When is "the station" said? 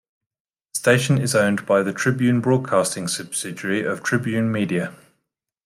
0.73-1.19